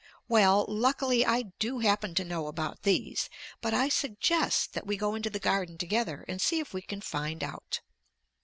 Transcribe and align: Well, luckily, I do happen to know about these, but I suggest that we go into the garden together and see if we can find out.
Well, 0.27 0.65
luckily, 0.67 1.23
I 1.27 1.51
do 1.59 1.77
happen 1.77 2.15
to 2.15 2.23
know 2.23 2.47
about 2.47 2.81
these, 2.81 3.29
but 3.61 3.71
I 3.75 3.87
suggest 3.87 4.73
that 4.73 4.87
we 4.87 4.97
go 4.97 5.13
into 5.13 5.29
the 5.29 5.37
garden 5.37 5.77
together 5.77 6.25
and 6.27 6.41
see 6.41 6.59
if 6.59 6.73
we 6.73 6.81
can 6.81 7.01
find 7.01 7.43
out. 7.43 7.81